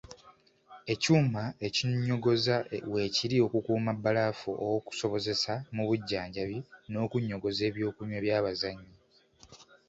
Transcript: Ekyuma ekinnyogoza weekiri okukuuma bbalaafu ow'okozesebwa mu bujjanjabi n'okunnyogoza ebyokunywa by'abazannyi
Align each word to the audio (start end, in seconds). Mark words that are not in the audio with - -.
Ekyuma 0.93 1.43
ekinnyogoza 1.67 2.55
weekiri 2.93 3.37
okukuuma 3.45 3.91
bbalaafu 3.95 4.49
ow'okozesebwa 4.63 5.53
mu 5.75 5.83
bujjanjabi 5.87 6.57
n'okunnyogoza 6.91 7.61
ebyokunywa 7.69 8.19
by'abazannyi 8.25 8.91